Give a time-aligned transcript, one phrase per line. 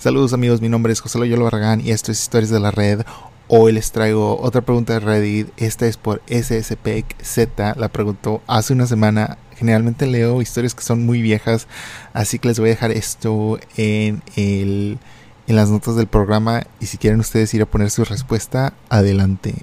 [0.00, 3.02] Saludos amigos, mi nombre es José Loyola Barragán y esto es Historias de la Red.
[3.48, 5.48] Hoy les traigo otra pregunta de Reddit.
[5.58, 7.76] Esta es por SSPZ.
[7.76, 9.36] La preguntó hace una semana.
[9.56, 11.68] Generalmente leo historias que son muy viejas,
[12.14, 14.98] así que les voy a dejar esto en, el,
[15.46, 19.54] en las notas del programa y si quieren ustedes ir a poner su respuesta, adelante.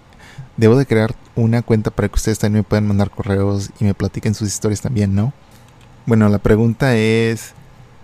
[0.56, 3.96] Debo de crear una cuenta para que ustedes también me puedan mandar correos y me
[3.96, 5.34] platiquen sus historias también, ¿no?
[6.06, 7.54] Bueno, la pregunta es,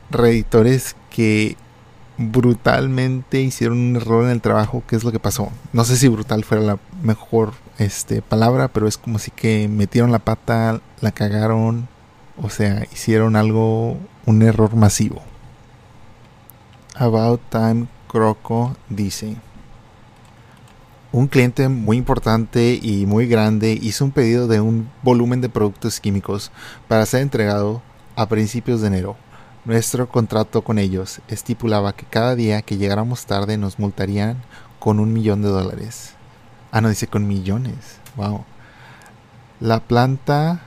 [0.09, 1.57] redditores que
[2.17, 5.52] brutalmente hicieron un error en el trabajo, ¿qué es lo que pasó?
[5.71, 10.12] No sé si brutal fuera la mejor este, palabra, pero es como si que metieron
[10.12, 11.88] la pata, la cagaron,
[12.41, 15.21] o sea, hicieron algo, un error masivo.
[16.95, 19.35] About Time Croco dice,
[21.12, 25.99] un cliente muy importante y muy grande hizo un pedido de un volumen de productos
[25.99, 26.52] químicos
[26.88, 27.82] para ser entregado
[28.16, 29.16] a principios de enero.
[29.66, 34.43] Nuestro contrato con ellos estipulaba que cada día que llegáramos tarde nos multarían
[34.77, 36.15] con un millón de dólares.
[36.71, 37.99] Ah, no, dice con millones.
[38.18, 38.43] Wow.
[39.62, 40.60] La planta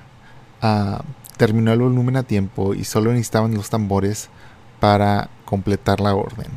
[0.62, 1.02] ah,
[1.36, 4.30] terminó el volumen a tiempo y solo necesitaban los tambores
[4.80, 6.48] para completar la orden.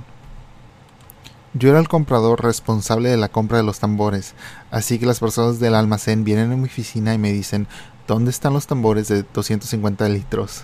[1.53, 4.33] Yo era el comprador responsable de la compra de los tambores,
[4.72, 7.67] así que las personas del almacén vienen a mi oficina y me dicen,
[8.08, 10.63] ¿dónde están los tambores de 250 litros?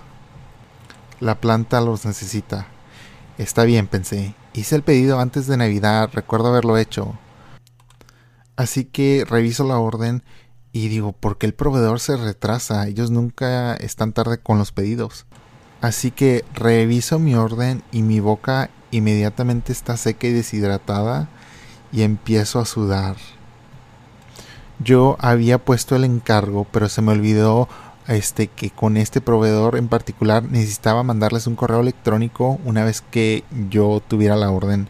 [1.19, 2.67] La planta los necesita.
[3.37, 4.35] Está bien, pensé.
[4.53, 7.17] Hice el pedido antes de Navidad, recuerdo haberlo hecho.
[8.55, 10.23] Así que reviso la orden
[10.71, 12.87] y digo, ¿por qué el proveedor se retrasa?
[12.87, 15.25] Ellos nunca están tarde con los pedidos.
[15.81, 21.29] Así que reviso mi orden y mi boca inmediatamente está seca y deshidratada
[21.91, 23.17] y empiezo a sudar.
[24.79, 27.69] Yo había puesto el encargo, pero se me olvidó
[28.07, 33.43] este, que con este proveedor en particular necesitaba mandarles un correo electrónico una vez que
[33.69, 34.89] yo tuviera la orden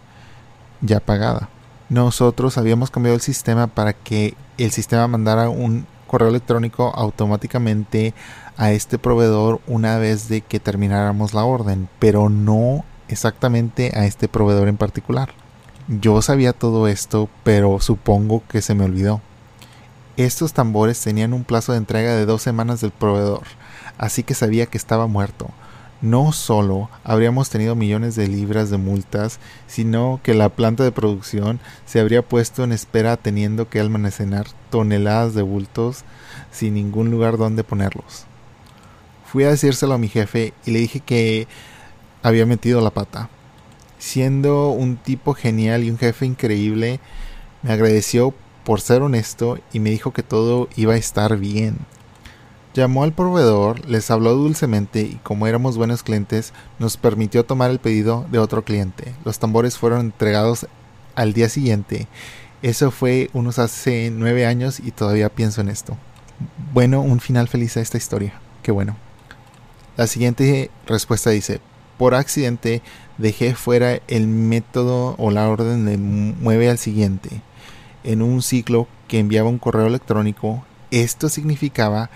[0.82, 1.50] ya pagada.
[1.90, 8.14] Nosotros habíamos cambiado el sistema para que el sistema mandara un correo electrónico automáticamente
[8.58, 14.28] a este proveedor una vez de que termináramos la orden, pero no exactamente a este
[14.28, 15.30] proveedor en particular.
[15.88, 19.22] Yo sabía todo esto, pero supongo que se me olvidó.
[20.18, 23.44] Estos tambores tenían un plazo de entrega de dos semanas del proveedor,
[23.98, 25.50] así que sabía que estaba muerto.
[26.02, 31.60] No solo habríamos tenido millones de libras de multas, sino que la planta de producción
[31.86, 36.04] se habría puesto en espera teniendo que almacenar toneladas de bultos
[36.52, 38.26] sin ningún lugar donde ponerlos.
[39.26, 41.48] Fui a decírselo a mi jefe y le dije que
[42.24, 43.30] había metido la pata.
[44.00, 47.00] Siendo un tipo genial y un jefe increíble,
[47.64, 48.34] me agradeció
[48.66, 51.78] por ser honesto y me dijo que todo iba a estar bien.
[52.74, 57.80] Llamó al proveedor, les habló dulcemente y como éramos buenos clientes, nos permitió tomar el
[57.80, 59.14] pedido de otro cliente.
[59.24, 60.68] Los tambores fueron entregados
[61.14, 62.08] al día siguiente.
[62.62, 65.96] Eso fue unos hace nueve años y todavía pienso en esto.
[66.74, 68.34] Bueno, un final feliz a esta historia.
[68.62, 68.98] Qué bueno.
[69.96, 71.62] La siguiente respuesta dice,
[71.98, 72.82] por accidente
[73.18, 77.42] dejé fuera el método o la orden de mueve al siguiente
[78.06, 82.10] en un ciclo que enviaba un correo electrónico, esto significaba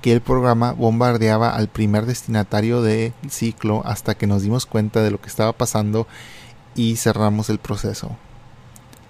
[0.00, 5.10] que el programa bombardeaba al primer destinatario del ciclo hasta que nos dimos cuenta de
[5.10, 6.06] lo que estaba pasando
[6.74, 8.16] y cerramos el proceso.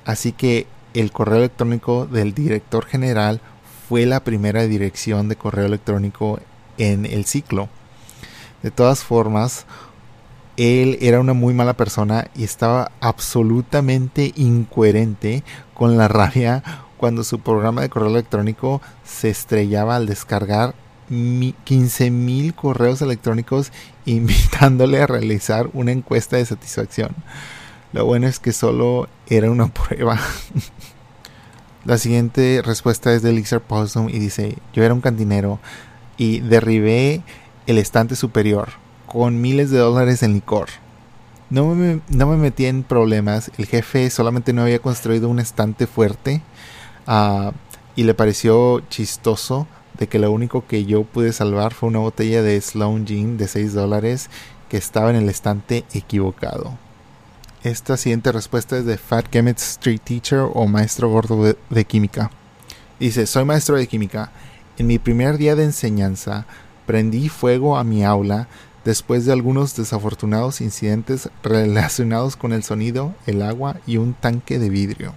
[0.05, 3.41] Así que el correo electrónico del director general
[3.89, 6.41] fue la primera dirección de correo electrónico
[6.79, 7.69] en el ciclo.
[8.63, 9.67] De todas formas,
[10.57, 15.43] él era una muy mala persona y estaba absolutamente incoherente
[15.75, 16.63] con la rabia
[16.99, 20.75] cuando su programa de correo electrónico se estrellaba al descargar
[21.11, 23.73] 15.000 correos electrónicos
[24.05, 27.15] invitándole a realizar una encuesta de satisfacción.
[27.93, 30.19] Lo bueno es que solo era una prueba.
[31.85, 35.59] la siguiente respuesta es de Elixir Possum y dice, yo era un cantinero
[36.17, 37.23] y derribé
[37.67, 38.82] el estante superior
[39.13, 40.69] con miles de dólares en licor.
[41.51, 45.87] No me, no me metí en problemas, el jefe solamente no había construido un estante
[45.87, 46.41] fuerte
[47.07, 47.53] ah,
[47.95, 49.67] y le pareció chistoso
[49.99, 53.49] de que lo único que yo pude salvar fue una botella de Sloan Gin de
[53.49, 54.31] 6 dólares
[54.71, 56.79] que estaba en el estante equivocado.
[57.63, 62.31] Esta siguiente respuesta es de Fat Kemet Street Teacher o maestro gordo de química.
[62.99, 64.33] Dice, soy maestro de química.
[64.79, 66.47] En mi primer día de enseñanza
[66.87, 68.49] prendí fuego a mi aula
[68.85, 74.71] después de algunos desafortunados incidentes relacionados con el sonido, el agua y un tanque de
[74.71, 75.15] vidrio.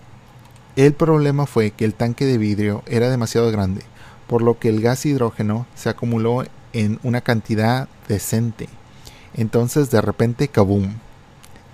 [0.76, 3.82] El problema fue que el tanque de vidrio era demasiado grande,
[4.28, 8.68] por lo que el gas hidrógeno se acumuló en una cantidad decente.
[9.34, 10.96] Entonces de repente kaboom.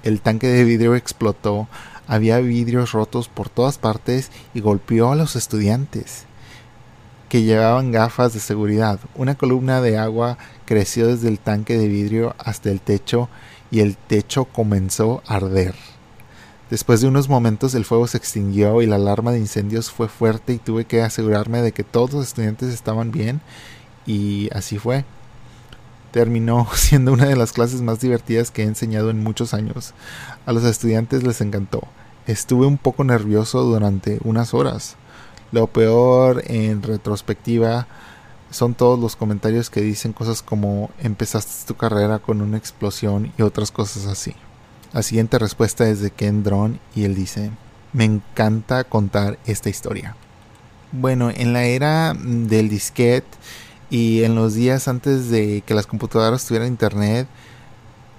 [0.04, 1.68] el tanque de vidrio explotó,
[2.08, 6.26] había vidrios rotos por todas partes y golpeó a los estudiantes
[7.32, 9.00] que llevaban gafas de seguridad.
[9.16, 10.38] Una columna de agua
[10.72, 13.28] creció desde el tanque de vidrio hasta el techo
[13.72, 15.76] y el techo comenzó a arder.
[16.70, 20.54] Después de unos momentos el fuego se extinguió y la alarma de incendios fue fuerte
[20.54, 23.42] y tuve que asegurarme de que todos los estudiantes estaban bien
[24.06, 25.04] y así fue.
[26.12, 29.94] Terminó siendo una de las clases más divertidas que he enseñado en muchos años.
[30.46, 31.84] A los estudiantes les encantó.
[32.28, 34.96] Estuve un poco nervioso durante unas horas.
[35.52, 37.88] Lo peor en retrospectiva
[38.52, 43.42] son todos los comentarios que dicen cosas como empezaste tu carrera con una explosión y
[43.42, 44.36] otras cosas así.
[44.94, 47.50] La siguiente respuesta es de Ken Drone y él dice,
[47.94, 50.16] me encanta contar esta historia.
[50.92, 53.28] Bueno, en la era del disquete
[53.90, 57.28] y en los días antes de que las computadoras tuvieran internet,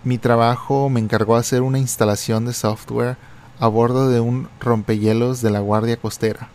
[0.05, 3.17] mi trabajo me encargó hacer una instalación de software
[3.61, 6.49] a bordo de un rompehielos de la Guardia Costera.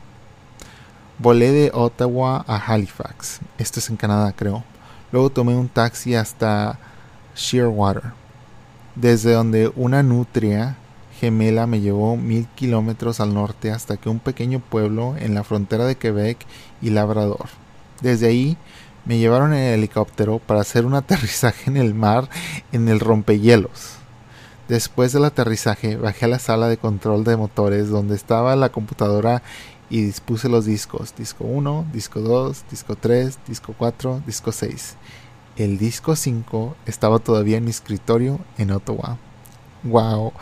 [1.20, 4.64] Volé de Ottawa a Halifax, esto es en Canadá creo.
[5.12, 6.78] Luego tomé un taxi hasta
[7.36, 8.04] Shearwater
[8.94, 10.76] desde donde una nutria
[11.20, 15.86] gemela me llevó mil kilómetros al norte hasta que un pequeño pueblo en la frontera
[15.86, 16.46] de Quebec
[16.84, 17.48] y Labrador.
[18.02, 18.56] Desde ahí
[19.06, 22.30] me llevaron en el helicóptero para hacer un aterrizaje en el mar
[22.72, 23.96] en el rompehielos.
[24.68, 29.42] Después del aterrizaje bajé a la sala de control de motores donde estaba la computadora
[29.90, 34.98] y dispuse los discos, disco 1, disco 2, disco 3, disco 4, disco 6
[35.58, 39.18] el disco 5 estaba todavía en mi escritorio en Ottawa.
[39.84, 40.34] Wow,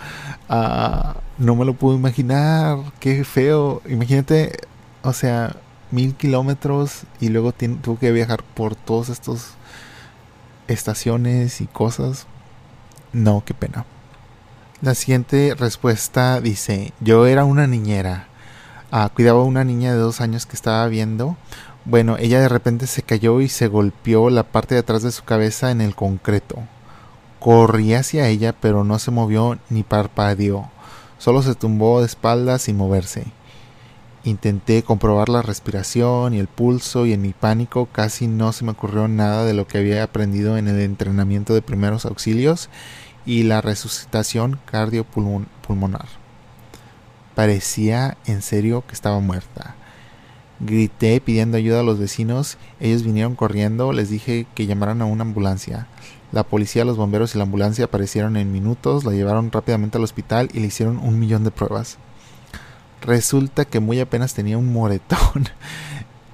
[0.49, 3.81] ah, no me lo puedo imaginar, qué feo.
[3.87, 4.57] Imagínate,
[5.03, 5.55] o sea,
[5.91, 9.53] mil kilómetros y luego tuve que viajar por todas estas
[10.67, 12.27] estaciones y cosas.
[13.13, 13.85] No, qué pena.
[14.81, 18.27] La siguiente respuesta dice, yo era una niñera.
[19.13, 21.35] Cuidaba a una niña de dos años que estaba viendo
[21.87, 25.23] bueno, ella de repente se cayó y se golpeó la parte de atrás de su
[25.23, 26.63] cabeza en el concreto.
[27.39, 30.67] Corrí hacia ella, pero no se movió ni parpadeó.
[31.19, 33.25] Solo se tumbó de espaldas sin moverse.
[34.23, 38.71] Intenté comprobar la respiración y el pulso y en mi pánico casi no se me
[38.71, 42.69] ocurrió nada de lo que había aprendido en el entrenamiento de primeros auxilios
[43.27, 46.24] y la resucitación cardiopulmonar.
[47.35, 49.75] Parecía en serio que estaba muerta.
[50.61, 55.23] Grité pidiendo ayuda a los vecinos, ellos vinieron corriendo, les dije que llamaran a una
[55.23, 55.87] ambulancia.
[56.31, 60.49] La policía, los bomberos y la ambulancia aparecieron en minutos, la llevaron rápidamente al hospital
[60.53, 61.97] y le hicieron un millón de pruebas.
[63.01, 65.49] Resulta que muy apenas tenía un moretón.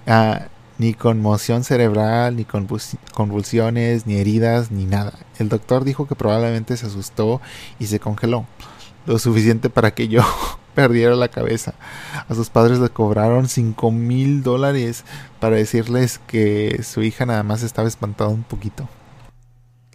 [0.07, 0.47] Ah,
[0.79, 5.13] ni conmoción cerebral, ni convulsiones, ni heridas, ni nada.
[5.37, 7.39] El doctor dijo que probablemente se asustó
[7.77, 8.47] y se congeló.
[9.05, 10.23] Lo suficiente para que yo
[10.73, 11.73] perdiera la cabeza.
[12.27, 15.03] A sus padres le cobraron 5 mil dólares
[15.39, 18.87] para decirles que su hija nada más estaba espantada un poquito.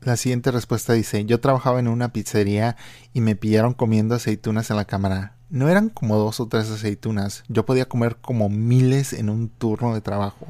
[0.00, 2.76] La siguiente respuesta dice, yo trabajaba en una pizzería
[3.12, 5.34] y me pillaron comiendo aceitunas en la cámara.
[5.50, 9.94] No eran como dos o tres aceitunas, yo podía comer como miles en un turno
[9.94, 10.46] de trabajo.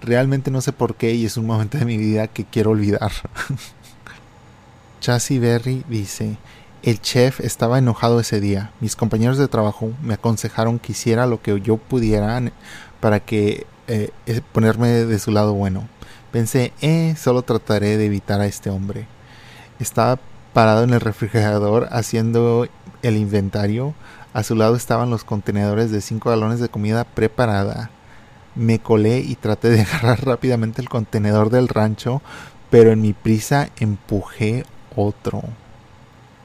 [0.00, 3.10] Realmente no sé por qué y es un momento de mi vida que quiero olvidar.
[5.00, 6.36] Chassie Berry dice,
[6.82, 8.72] el chef estaba enojado ese día.
[8.80, 12.42] Mis compañeros de trabajo me aconsejaron que hiciera lo que yo pudiera
[13.00, 14.10] para que eh,
[14.52, 15.88] ponerme de su lado bueno.
[16.32, 19.06] Pensé, eh, solo trataré de evitar a este hombre.
[19.78, 20.18] Estaba
[20.52, 22.66] parado en el refrigerador haciendo
[23.02, 23.94] el inventario.
[24.32, 27.90] A su lado estaban los contenedores de 5 galones de comida preparada.
[28.54, 32.22] Me colé y traté de agarrar rápidamente el contenedor del rancho,
[32.70, 34.64] pero en mi prisa empujé
[34.96, 35.44] otro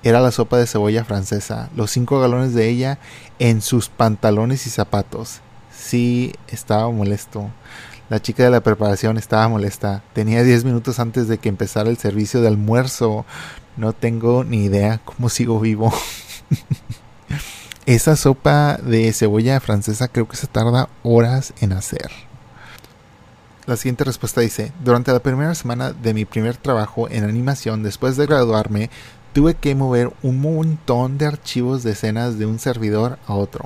[0.07, 2.97] era la sopa de cebolla francesa, los cinco galones de ella
[3.39, 5.41] en sus pantalones y zapatos.
[5.77, 7.49] Sí, estaba molesto.
[8.09, 10.03] La chica de la preparación estaba molesta.
[10.13, 13.25] Tenía diez minutos antes de que empezara el servicio de almuerzo.
[13.75, 15.93] No tengo ni idea cómo sigo vivo.
[17.85, 22.11] Esa sopa de cebolla francesa creo que se tarda horas en hacer.
[23.67, 28.15] La siguiente respuesta dice, durante la primera semana de mi primer trabajo en animación después
[28.15, 28.89] de graduarme,
[29.37, 33.65] tuve que mover un montón de archivos de escenas de un servidor a otro.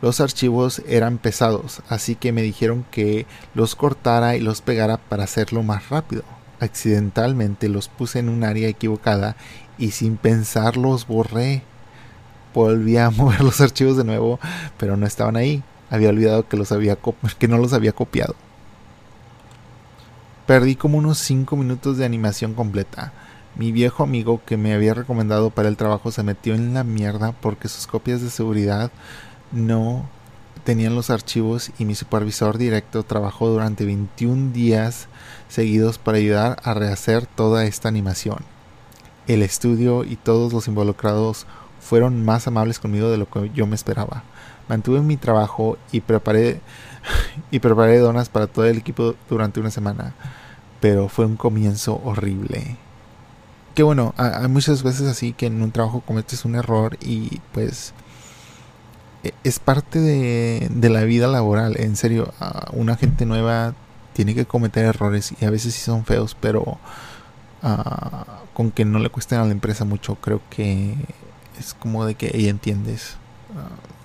[0.00, 5.24] Los archivos eran pesados, así que me dijeron que los cortara y los pegara para
[5.24, 6.22] hacerlo más rápido.
[6.60, 9.34] Accidentalmente los puse en un área equivocada
[9.76, 11.64] y sin pensar los borré.
[12.54, 14.38] Volví a mover los archivos de nuevo,
[14.76, 15.64] pero no estaban ahí.
[15.90, 16.96] Había olvidado que, los había
[17.40, 18.36] que no los había copiado.
[20.46, 23.12] Perdí como unos 5 minutos de animación completa
[23.56, 27.32] Mi viejo amigo que me había recomendado para el trabajo se metió en la mierda
[27.32, 28.90] porque sus copias de seguridad
[29.50, 30.06] no
[30.62, 35.08] tenían los archivos y mi supervisor directo trabajó durante 21 días
[35.48, 38.40] seguidos para ayudar a rehacer toda esta animación.
[39.26, 41.46] El estudio y todos los involucrados
[41.80, 44.22] fueron más amables conmigo de lo que yo me esperaba.
[44.68, 46.60] Mantuve mi trabajo y preparé
[47.50, 50.12] y preparé donas para todo el equipo durante una semana,
[50.80, 52.76] pero fue un comienzo horrible.
[53.76, 57.92] Que bueno, hay muchas veces así que en un trabajo cometes un error y pues
[59.22, 61.78] e, es parte de, la vida laboral.
[61.78, 62.32] En serio,
[62.72, 63.74] una gente nueva
[64.14, 66.78] tiene que cometer errores y a veces sí son feos, pero
[67.62, 70.94] uh, con que no le cuesten a la empresa mucho, creo que
[71.58, 73.18] es como de que ella entiendes.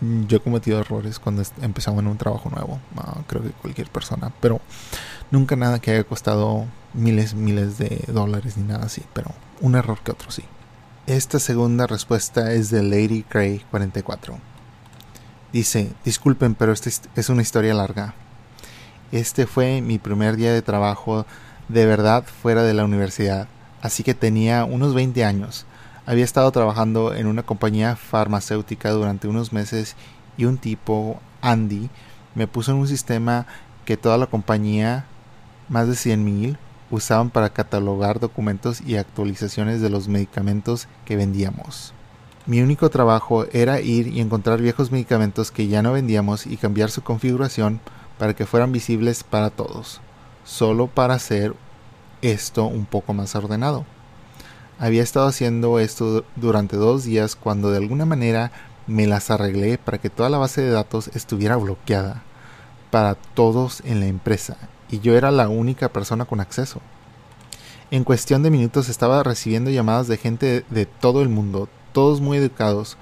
[0.01, 3.89] Uh, yo he cometido errores cuando empezamos en un trabajo nuevo, uh, creo que cualquier
[3.89, 4.59] persona, pero
[5.31, 9.99] nunca nada que haya costado miles, miles de dólares ni nada así, pero un error
[10.03, 10.43] que otro sí.
[11.07, 14.37] Esta segunda respuesta es de Lady Gray 44.
[15.51, 18.13] Dice, disculpen, pero esta es una historia larga.
[19.11, 21.25] Este fue mi primer día de trabajo
[21.67, 23.47] de verdad fuera de la universidad,
[23.81, 25.65] así que tenía unos 20 años.
[26.05, 29.95] Había estado trabajando en una compañía farmacéutica durante unos meses
[30.37, 31.89] y un tipo, Andy,
[32.35, 33.45] me puso en un sistema
[33.85, 35.05] que toda la compañía,
[35.69, 36.57] más de 100.000,
[36.91, 41.93] usaban para catalogar documentos y actualizaciones de los medicamentos que vendíamos.
[42.45, 46.91] Mi único trabajo era ir y encontrar viejos medicamentos que ya no vendíamos y cambiar
[46.91, 47.79] su configuración
[48.19, 50.01] para que fueran visibles para todos,
[50.43, 51.55] solo para hacer
[52.21, 53.85] esto un poco más ordenado.
[54.79, 58.51] Había estado haciendo esto durante dos días cuando de alguna manera
[58.87, 62.23] me las arreglé para que toda la base de datos estuviera bloqueada
[62.89, 64.57] para todos en la empresa
[64.91, 66.81] y yo era la única persona con acceso.
[67.89, 72.37] En cuestión de minutos estaba recibiendo llamadas de gente de todo el mundo, todos muy
[72.37, 72.97] educados.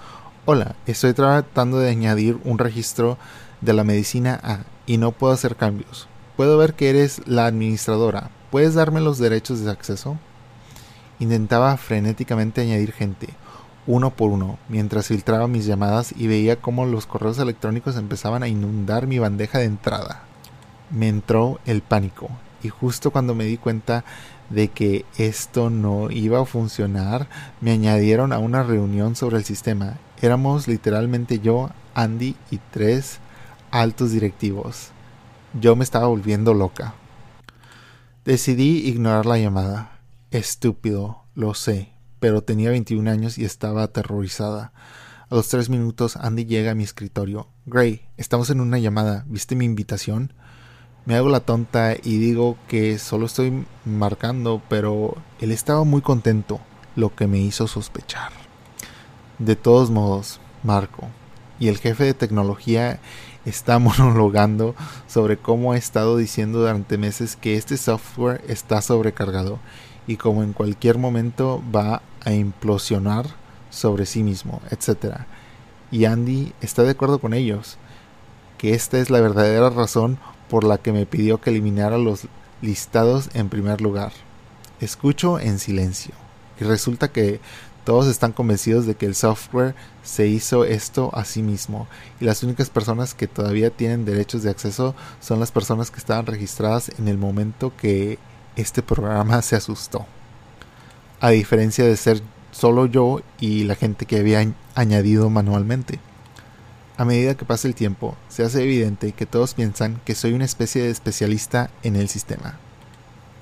[0.45, 3.17] Hola, estoy tratando de añadir un registro
[3.61, 6.07] de la medicina A y no puedo hacer cambios.
[6.37, 8.31] Puedo ver que eres la administradora.
[8.49, 10.17] ¿Puedes darme los derechos de acceso?
[11.19, 13.27] Intentaba frenéticamente añadir gente,
[13.85, 18.47] uno por uno, mientras filtraba mis llamadas y veía cómo los correos electrónicos empezaban a
[18.47, 20.28] inundar mi bandeja de entrada.
[20.91, 22.29] Me entró el pánico,
[22.63, 24.03] y justo cuando me di cuenta
[24.49, 27.27] de que esto no iba a funcionar,
[27.61, 29.97] me añadieron a una reunión sobre el sistema.
[30.21, 33.19] Éramos literalmente yo, Andy y tres
[33.71, 34.89] altos directivos.
[35.59, 36.95] Yo me estaba volviendo loca.
[38.25, 39.99] Decidí ignorar la llamada.
[40.31, 44.73] Estúpido, lo sé, pero tenía 21 años y estaba aterrorizada.
[45.29, 47.47] A los tres minutos Andy llega a mi escritorio.
[47.65, 49.25] Gray, estamos en una llamada.
[49.27, 50.33] ¿Viste mi invitación?
[51.09, 56.59] Me hago la tonta y digo que solo estoy marcando, pero él estaba muy contento,
[56.95, 58.31] lo que me hizo sospechar.
[59.39, 61.07] De todos modos, Marco,
[61.59, 62.99] y el jefe de tecnología
[63.43, 64.75] está monologando
[65.07, 69.57] sobre cómo ha estado diciendo durante meses que este software está sobrecargado
[70.05, 73.25] y como en cualquier momento va a implosionar
[73.71, 75.21] sobre sí mismo, etc.
[75.89, 77.79] Y Andy está de acuerdo con ellos,
[78.59, 82.27] que esta es la verdadera razón por la que me pidió que eliminara los
[82.61, 84.11] listados en primer lugar.
[84.81, 86.13] Escucho en silencio
[86.59, 87.39] y resulta que
[87.85, 91.87] todos están convencidos de que el software se hizo esto a sí mismo
[92.19, 96.25] y las únicas personas que todavía tienen derechos de acceso son las personas que estaban
[96.25, 98.19] registradas en el momento que
[98.55, 100.05] este programa se asustó.
[101.21, 105.99] A diferencia de ser solo yo y la gente que había añadido manualmente.
[106.99, 110.43] A medida que pasa el tiempo, se hace evidente que todos piensan que soy una
[110.43, 112.59] especie de especialista en el sistema.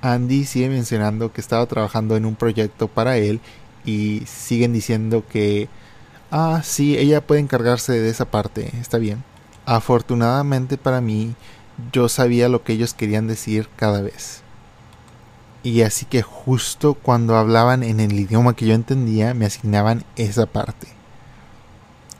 [0.00, 3.40] Andy sigue mencionando que estaba trabajando en un proyecto para él
[3.84, 5.68] y siguen diciendo que,
[6.30, 9.24] ah, sí, ella puede encargarse de esa parte, está bien.
[9.66, 11.34] Afortunadamente para mí,
[11.92, 14.42] yo sabía lo que ellos querían decir cada vez.
[15.64, 20.46] Y así que justo cuando hablaban en el idioma que yo entendía, me asignaban esa
[20.46, 20.97] parte.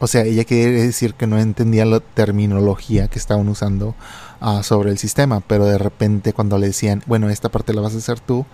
[0.01, 3.97] O sea, ella quiere decir que no entendía la terminología que estaban usando
[4.41, 7.95] ah, sobre el sistema, pero de repente cuando le decían, bueno, esta parte la vas
[7.95, 8.47] a hacer tú,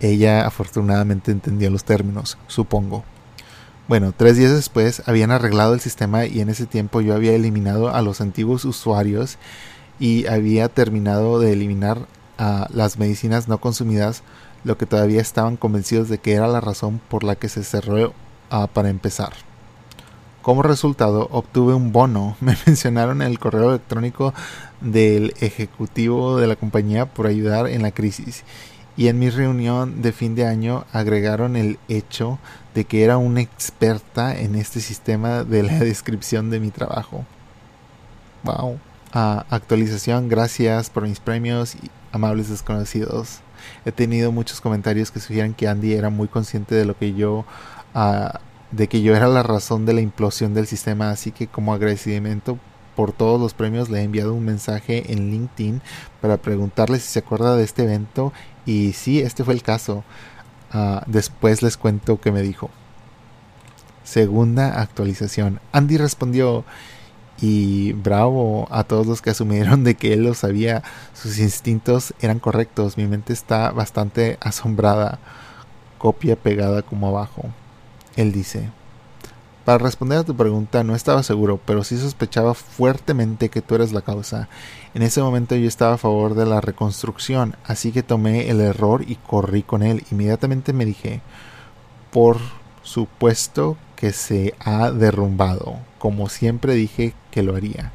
[0.00, 3.04] ella afortunadamente entendía los términos, supongo.
[3.88, 7.94] Bueno, tres días después habían arreglado el sistema y en ese tiempo yo había eliminado
[7.94, 9.38] a los antiguos usuarios
[10.00, 12.06] y había terminado de eliminar
[12.38, 14.22] a las medicinas no consumidas,
[14.64, 18.12] lo que todavía estaban convencidos de que era la razón por la que se cerró
[18.50, 19.45] ah, para empezar.
[20.46, 22.36] Como resultado, obtuve un bono.
[22.40, 24.32] Me mencionaron en el correo electrónico
[24.80, 28.44] del ejecutivo de la compañía por ayudar en la crisis
[28.96, 32.38] y en mi reunión de fin de año agregaron el hecho
[32.76, 37.24] de que era una experta en este sistema de la descripción de mi trabajo.
[38.44, 38.78] Wow.
[39.12, 43.40] Ah, actualización, gracias por mis premios y amables desconocidos.
[43.84, 47.44] He tenido muchos comentarios que sugieren que Andy era muy consciente de lo que yo
[47.96, 48.38] ah,
[48.70, 52.58] de que yo era la razón de la implosión del sistema, así que como agradecimiento
[52.96, 55.82] por todos los premios le he enviado un mensaje en LinkedIn
[56.20, 58.32] para preguntarle si se acuerda de este evento
[58.64, 60.02] y sí, este fue el caso.
[60.72, 62.70] Ah, después les cuento qué me dijo.
[64.02, 65.60] Segunda actualización.
[65.72, 66.64] Andy respondió
[67.40, 70.82] y bravo a todos los que asumieron de que él lo sabía.
[71.14, 72.96] Sus instintos eran correctos.
[72.96, 75.18] Mi mente está bastante asombrada.
[75.98, 77.50] Copia pegada como abajo.
[78.16, 78.70] Él dice,
[79.66, 83.92] para responder a tu pregunta no estaba seguro, pero sí sospechaba fuertemente que tú eres
[83.92, 84.48] la causa.
[84.94, 89.04] En ese momento yo estaba a favor de la reconstrucción, así que tomé el error
[89.06, 90.04] y corrí con él.
[90.12, 91.20] Inmediatamente me dije,
[92.12, 92.38] por
[92.82, 97.92] supuesto que se ha derrumbado, como siempre dije que lo haría.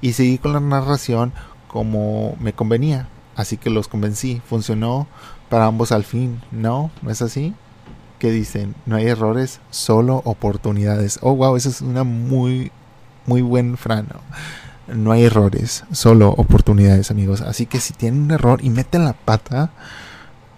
[0.00, 1.34] Y seguí con la narración
[1.68, 4.40] como me convenía, así que los convencí.
[4.48, 5.06] Funcionó
[5.50, 6.90] para ambos al fin, ¿no?
[7.02, 7.54] ¿No es así?
[8.20, 11.18] Que dicen, no hay errores, solo oportunidades.
[11.22, 12.70] Oh, wow, esa es una muy,
[13.26, 14.20] muy buen frano.
[14.86, 17.40] No hay errores, solo oportunidades, amigos.
[17.40, 19.70] Así que si tienen un error y meten la pata,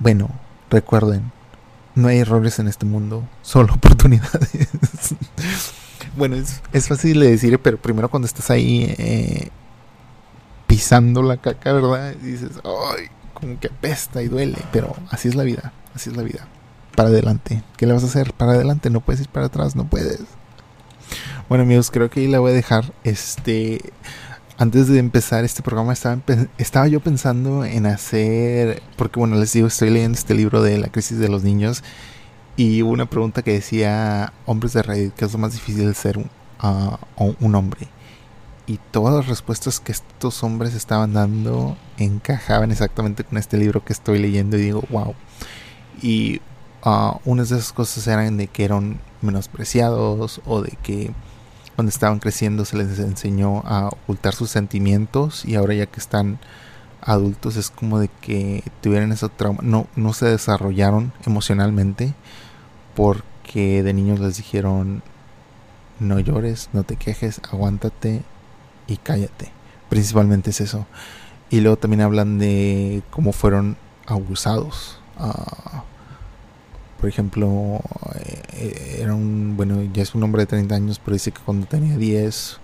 [0.01, 0.29] bueno,
[0.69, 1.31] recuerden,
[1.95, 5.15] no hay errores en este mundo, solo oportunidades.
[6.17, 6.37] bueno,
[6.73, 9.51] es, fácil de decir, pero primero cuando estás ahí eh,
[10.67, 12.15] pisando la caca, ¿verdad?
[12.17, 16.25] dices, ay, como que apesta y duele, pero así es la vida, así es la
[16.25, 16.49] vida
[16.95, 17.63] para adelante.
[17.77, 18.33] ¿Qué le vas a hacer?
[18.33, 20.21] Para adelante, no puedes ir para atrás, no puedes.
[21.49, 22.93] Bueno amigos, creo que ahí la voy a dejar.
[23.05, 23.93] Este,
[24.59, 26.19] antes de empezar este programa estaba,
[26.59, 30.89] estaba yo pensando en hacer, porque bueno, les digo, estoy leyendo este libro de la
[30.89, 31.83] crisis de los niños
[32.57, 35.95] y hubo una pregunta que decía, hombres de Reddit, ¿qué es lo más difícil de
[35.95, 37.89] ser uh, un hombre?
[38.67, 43.93] Y todas las respuestas que estos hombres estaban dando encajaban exactamente con este libro que
[43.93, 45.15] estoy leyendo y digo, wow.
[46.01, 46.41] Y
[46.85, 51.13] uh, unas de esas cosas eran de que eran menospreciados o de que
[51.77, 56.39] cuando estaban creciendo se les enseñó a ocultar sus sentimientos y ahora ya que están
[57.01, 62.15] adultos es como de que tuvieran ese trauma, no, no se desarrollaron emocionalmente
[62.95, 65.03] porque de niños les dijeron
[65.99, 68.23] no llores, no te quejes, aguántate
[68.87, 69.53] y cállate.
[69.89, 70.87] Principalmente es eso.
[71.51, 74.99] Y luego también hablan de cómo fueron abusados.
[75.19, 75.83] Uh,
[77.03, 77.81] por ejemplo,
[78.15, 81.67] eh, era un, bueno, ya es un hombre de 30 años, pero dice que cuando
[81.67, 82.61] tenía 10,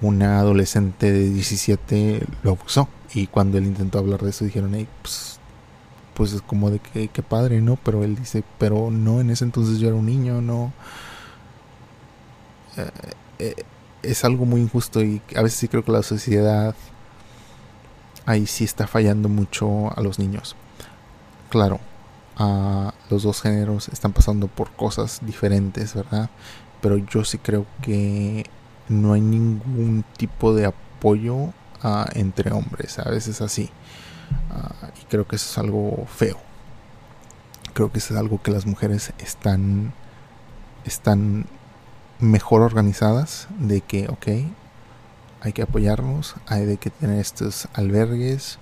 [0.00, 2.88] una adolescente de 17 lo abusó.
[3.14, 5.38] Y cuando él intentó hablar de eso, dijeron, hey, pues,
[6.14, 7.76] pues es como de que, que padre, ¿no?
[7.76, 10.72] Pero él dice, pero no, en ese entonces yo era un niño, no.
[12.78, 12.90] Eh,
[13.38, 13.54] eh,
[14.02, 16.74] es algo muy injusto y a veces sí creo que la sociedad
[18.26, 20.56] ahí sí está fallando mucho a los niños.
[21.48, 21.78] Claro,
[23.10, 26.30] los dos géneros están pasando por cosas diferentes, ¿verdad?
[26.80, 28.44] Pero yo sí creo que
[28.88, 33.70] no hay ningún tipo de apoyo ah, entre hombres, a veces así.
[34.50, 36.38] Ah, y creo que eso es algo feo.
[37.74, 39.92] Creo que eso es algo que las mujeres están,
[40.84, 41.46] están
[42.20, 44.28] mejor organizadas de que, ok,
[45.42, 48.58] hay que apoyarnos, hay de que tener estos albergues,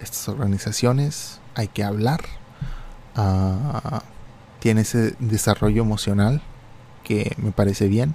[0.00, 2.39] estas organizaciones, hay que hablar
[4.60, 6.42] tiene ese desarrollo emocional
[7.04, 8.14] que me parece bien.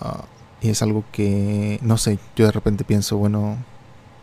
[0.00, 0.24] Ah,
[0.60, 3.56] y es algo que, no sé, yo de repente pienso, bueno,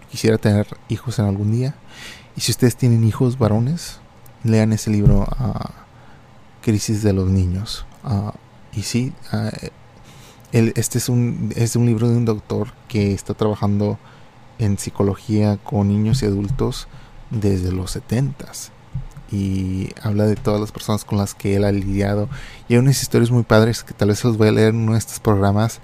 [0.09, 1.75] quisiera tener hijos en algún día.
[2.35, 3.99] Y si ustedes tienen hijos varones,
[4.43, 5.69] lean ese libro, uh,
[6.61, 7.85] Crisis de los Niños.
[8.03, 8.33] Ah,
[8.73, 9.13] y sí,
[10.51, 13.99] este es un, es un libro de un doctor que está trabajando
[14.59, 16.87] en psicología con niños y adultos
[17.29, 18.71] desde los setentas
[19.31, 22.29] y habla de todas las personas con las que él ha lidiado.
[22.67, 24.93] Y hay unas historias muy padres que tal vez los voy a leer en uno
[24.93, 25.79] de estos programas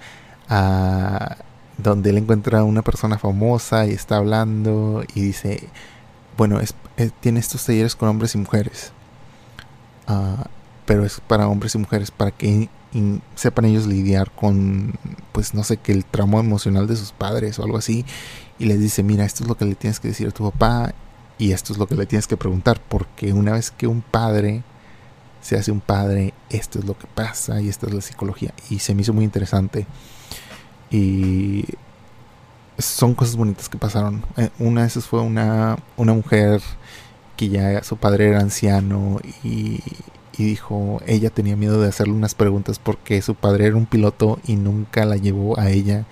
[0.49, 1.37] ah,
[1.77, 5.67] donde él encuentra a una persona famosa y está hablando y dice,
[6.37, 6.75] bueno, es,
[7.21, 8.91] tiene estos talleres con hombres y mujeres,
[10.07, 10.47] ah,
[10.85, 12.69] pero es para hombres y mujeres, para que
[13.35, 14.93] sepan ellos lidiar con,
[15.31, 18.05] pues no sé, que el tramo emocional de sus padres o algo así.
[18.57, 20.93] Y les dice, mira, esto es lo que le tienes que decir a tu papá
[21.39, 24.61] y esto es lo que le tienes que preguntar, porque una vez que un padre
[25.41, 28.53] se hace un padre, esto es lo que pasa y esta es la psicología.
[28.69, 29.87] Y se me hizo muy interesante.
[30.91, 31.63] Y
[32.77, 34.25] son cosas bonitas que pasaron.
[34.35, 36.61] Eh, una de esas fue una, una mujer
[37.37, 39.81] que ya su padre era anciano y,
[40.37, 44.39] y dijo, ella tenía miedo de hacerle unas preguntas porque su padre era un piloto
[44.45, 46.05] y nunca la llevó a ella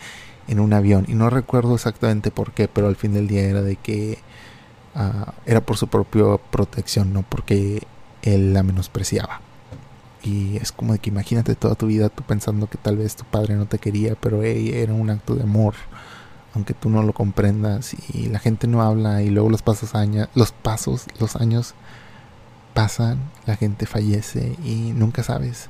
[0.47, 1.03] en un avión.
[1.09, 4.19] Y no recuerdo exactamente por qué, pero al fin del día era de que
[4.97, 7.87] uh, era por su propia protección, no porque
[8.23, 9.41] él la menospreciaba.
[10.23, 13.23] Y es como de que imagínate toda tu vida tú pensando que tal vez tu
[13.23, 15.75] padre no te quería, pero hey, era un acto de amor,
[16.53, 20.27] aunque tú no lo comprendas y la gente no habla y luego los pasos años,
[20.33, 21.75] los pasos, los años
[22.73, 25.69] pasan, la gente fallece y nunca sabes.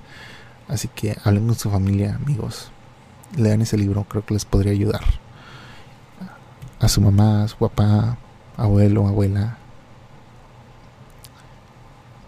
[0.68, 2.72] Así que hablen con su familia, amigos.
[3.36, 5.02] Lean ese libro, creo que les podría ayudar.
[6.80, 8.18] A su mamá, a su papá,
[8.58, 9.58] abuelo, abuela.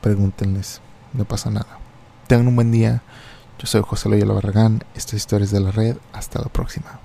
[0.01, 0.81] Pregúntenles,
[1.13, 1.79] no pasa nada.
[2.27, 3.01] Tengan un buen día.
[3.57, 4.83] Yo soy José Loyola Barragán.
[4.95, 5.97] Estas historias de la red.
[6.13, 6.99] Hasta la próxima.